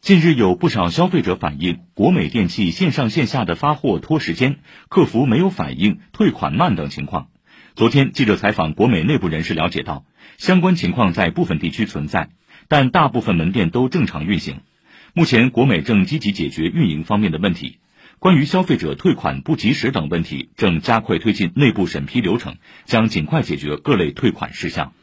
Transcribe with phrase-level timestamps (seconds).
[0.00, 7.28] 近日有不少消费者反映国美电器线上线下的发货拖时间客服没有反应退款慢等情况。
[7.76, 10.06] 昨天记者采访国美内部人士了解到
[10.38, 12.30] 相关情况在部分地区存在
[12.66, 14.62] 但大部分门店都正常运行。
[15.12, 17.78] 目前国美正积极解决运营方面的问题。
[18.18, 22.56] 关于消费者退款不及时等问题正加快推进内部审批流程
[22.86, 24.94] 将尽快解决各类退款事项。